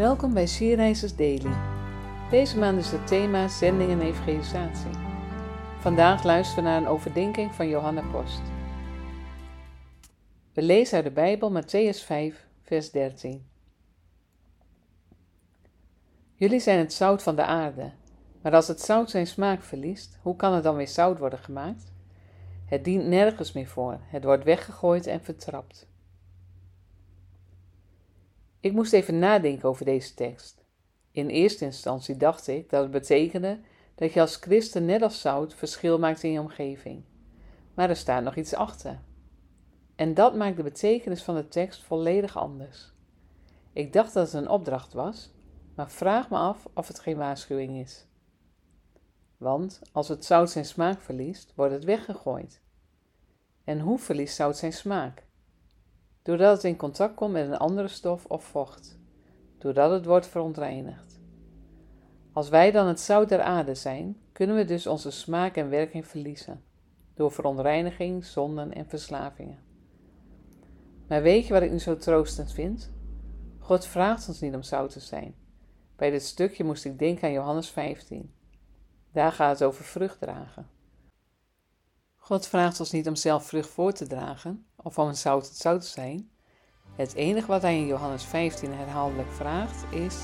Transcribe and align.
Welkom 0.00 0.34
bij 0.34 0.46
Sierreizers 0.46 1.16
Daily. 1.16 1.52
Deze 2.30 2.58
maand 2.58 2.78
is 2.78 2.90
het 2.90 3.06
thema 3.06 3.48
zending 3.48 3.90
en 3.90 4.00
evangelisatie. 4.00 4.90
Vandaag 5.80 6.24
luisteren 6.24 6.64
we 6.64 6.70
naar 6.70 6.80
een 6.80 6.86
overdenking 6.86 7.54
van 7.54 7.68
Johanna 7.68 8.02
Post. 8.12 8.40
We 10.52 10.62
lezen 10.62 10.96
uit 10.96 11.04
de 11.04 11.10
Bijbel 11.10 11.62
Matthäus 11.62 12.04
5, 12.04 12.46
vers 12.62 12.90
13. 12.90 13.46
Jullie 16.34 16.60
zijn 16.60 16.78
het 16.78 16.92
zout 16.92 17.22
van 17.22 17.36
de 17.36 17.44
aarde, 17.44 17.92
maar 18.42 18.54
als 18.54 18.68
het 18.68 18.80
zout 18.80 19.10
zijn 19.10 19.26
smaak 19.26 19.62
verliest, 19.62 20.18
hoe 20.22 20.36
kan 20.36 20.54
het 20.54 20.62
dan 20.62 20.76
weer 20.76 20.88
zout 20.88 21.18
worden 21.18 21.38
gemaakt? 21.38 21.92
Het 22.66 22.84
dient 22.84 23.06
nergens 23.06 23.52
meer 23.52 23.68
voor, 23.68 24.00
het 24.02 24.24
wordt 24.24 24.44
weggegooid 24.44 25.06
en 25.06 25.24
vertrapt. 25.24 25.89
Ik 28.60 28.72
moest 28.72 28.92
even 28.92 29.18
nadenken 29.18 29.68
over 29.68 29.84
deze 29.84 30.14
tekst. 30.14 30.64
In 31.10 31.28
eerste 31.28 31.64
instantie 31.64 32.16
dacht 32.16 32.46
ik 32.46 32.70
dat 32.70 32.82
het 32.82 32.90
betekende 32.90 33.60
dat 33.94 34.12
je 34.12 34.20
als 34.20 34.36
christen 34.36 34.84
net 34.84 35.02
als 35.02 35.20
zout 35.20 35.54
verschil 35.54 35.98
maakt 35.98 36.22
in 36.22 36.32
je 36.32 36.40
omgeving. 36.40 37.04
Maar 37.74 37.88
er 37.88 37.96
staat 37.96 38.22
nog 38.22 38.36
iets 38.36 38.54
achter. 38.54 39.00
En 39.96 40.14
dat 40.14 40.34
maakt 40.34 40.56
de 40.56 40.62
betekenis 40.62 41.22
van 41.22 41.34
de 41.34 41.48
tekst 41.48 41.82
volledig 41.82 42.36
anders. 42.36 42.92
Ik 43.72 43.92
dacht 43.92 44.14
dat 44.14 44.32
het 44.32 44.42
een 44.42 44.48
opdracht 44.48 44.92
was, 44.92 45.30
maar 45.74 45.90
vraag 45.90 46.30
me 46.30 46.36
af 46.36 46.68
of 46.74 46.88
het 46.88 47.00
geen 47.00 47.16
waarschuwing 47.16 47.78
is. 47.78 48.06
Want 49.36 49.80
als 49.92 50.08
het 50.08 50.24
zout 50.24 50.50
zijn 50.50 50.64
smaak 50.64 51.00
verliest, 51.00 51.52
wordt 51.54 51.72
het 51.72 51.84
weggegooid. 51.84 52.60
En 53.64 53.80
hoe 53.80 53.98
verliest 53.98 54.34
zout 54.34 54.56
zijn 54.56 54.72
smaak? 54.72 55.28
Doordat 56.30 56.56
het 56.56 56.64
in 56.64 56.76
contact 56.76 57.14
komt 57.14 57.32
met 57.32 57.46
een 57.46 57.58
andere 57.58 57.88
stof 57.88 58.24
of 58.24 58.44
vocht, 58.44 58.98
doordat 59.58 59.90
het 59.90 60.04
wordt 60.04 60.26
verontreinigd. 60.26 61.20
Als 62.32 62.48
wij 62.48 62.70
dan 62.70 62.86
het 62.86 63.00
zout 63.00 63.28
der 63.28 63.40
aarde 63.40 63.74
zijn, 63.74 64.16
kunnen 64.32 64.56
we 64.56 64.64
dus 64.64 64.86
onze 64.86 65.10
smaak 65.10 65.56
en 65.56 65.68
werking 65.68 66.06
verliezen, 66.06 66.62
door 67.14 67.32
verontreiniging, 67.32 68.24
zonden 68.24 68.72
en 68.72 68.88
verslavingen. 68.88 69.58
Maar 71.08 71.22
weet 71.22 71.46
je 71.46 71.52
wat 71.52 71.62
ik 71.62 71.70
nu 71.70 71.78
zo 71.78 71.96
troostend 71.96 72.52
vind? 72.52 72.92
God 73.58 73.86
vraagt 73.86 74.28
ons 74.28 74.40
niet 74.40 74.54
om 74.54 74.62
zout 74.62 74.90
te 74.90 75.00
zijn. 75.00 75.34
Bij 75.96 76.10
dit 76.10 76.22
stukje 76.22 76.64
moest 76.64 76.84
ik 76.84 76.98
denken 76.98 77.28
aan 77.28 77.34
Johannes 77.34 77.68
15. 77.70 78.34
Daar 79.12 79.32
gaat 79.32 79.58
het 79.58 79.68
over 79.68 79.84
vrucht 79.84 80.20
dragen. 80.20 80.66
God 82.16 82.46
vraagt 82.46 82.80
ons 82.80 82.90
niet 82.90 83.08
om 83.08 83.16
zelf 83.16 83.46
vrucht 83.46 83.68
voor 83.68 83.92
te 83.92 84.06
dragen 84.06 84.66
of 84.82 84.98
om 84.98 85.08
een 85.08 85.16
zout 85.16 85.46
het 85.46 85.56
zout 85.56 85.80
te 85.80 85.86
zijn. 85.86 86.30
Het 86.96 87.14
enige 87.14 87.46
wat 87.46 87.62
hij 87.62 87.76
in 87.76 87.86
Johannes 87.86 88.24
15 88.24 88.72
herhaaldelijk 88.72 89.32
vraagt 89.32 89.84
is: 89.90 90.16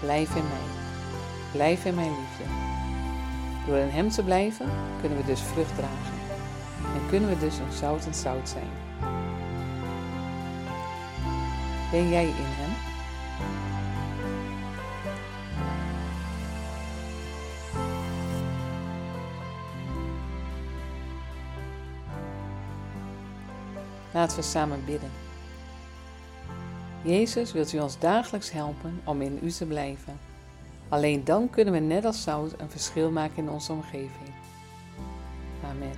Blijf 0.00 0.34
in 0.34 0.48
mij. 0.48 0.82
Blijf 1.52 1.84
in 1.84 1.94
mijn 1.94 2.10
liefde. 2.10 2.44
Door 3.66 3.76
in 3.76 3.88
hem 3.88 4.08
te 4.08 4.22
blijven 4.22 4.70
kunnen 5.00 5.18
we 5.18 5.24
dus 5.24 5.40
vrucht 5.40 5.74
dragen 5.76 6.18
en 6.94 7.08
kunnen 7.08 7.28
we 7.28 7.38
dus 7.38 7.58
een 7.58 7.72
zout 7.72 8.06
en 8.06 8.14
zout 8.14 8.48
zijn. 8.48 8.70
Ben 11.90 12.08
jij 12.08 12.24
in 12.24 12.34
hem? 12.36 12.93
Laten 24.14 24.36
we 24.36 24.42
samen 24.42 24.84
bidden. 24.84 25.10
Jezus, 27.02 27.52
wilt 27.52 27.72
u 27.72 27.78
ons 27.78 27.98
dagelijks 27.98 28.50
helpen 28.50 29.00
om 29.04 29.22
in 29.22 29.38
u 29.42 29.50
te 29.50 29.66
blijven? 29.66 30.18
Alleen 30.88 31.24
dan 31.24 31.50
kunnen 31.50 31.74
we 31.74 31.80
net 31.80 32.04
als 32.04 32.22
zout 32.22 32.54
een 32.56 32.70
verschil 32.70 33.10
maken 33.10 33.36
in 33.36 33.50
onze 33.50 33.72
omgeving. 33.72 34.34
Amen. 35.64 35.92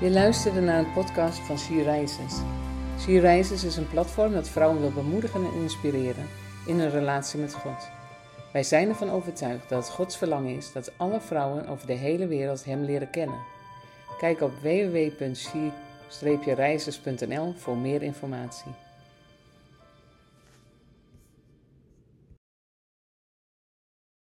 Je 0.00 0.10
luisterde 0.10 0.60
naar 0.60 0.78
een 0.78 0.92
podcast 0.92 1.38
van 1.38 1.58
She 1.58 1.82
Rises. 3.20 3.64
Is 3.64 3.76
een 3.76 3.88
platform 3.88 4.32
dat 4.32 4.48
vrouwen 4.48 4.80
wil 4.80 4.92
bemoedigen 4.92 5.44
en 5.44 5.60
inspireren 5.62 6.26
in 6.66 6.78
een 6.78 6.90
relatie 6.90 7.40
met 7.40 7.54
God. 7.54 7.99
Wij 8.52 8.62
zijn 8.62 8.88
ervan 8.88 9.10
overtuigd 9.10 9.68
dat 9.68 9.82
het 9.82 9.92
Gods 9.92 10.16
verlangen 10.16 10.56
is 10.56 10.72
dat 10.72 10.92
alle 10.96 11.20
vrouwen 11.20 11.68
over 11.68 11.86
de 11.86 11.92
hele 11.92 12.26
wereld 12.26 12.64
Hem 12.64 12.84
leren 12.84 13.10
kennen. 13.10 13.38
Kijk 14.18 14.40
op 14.40 14.52
www.she-reizers.nl 14.62 17.54
voor 17.56 17.76
meer 17.76 18.02
informatie. 18.02 18.72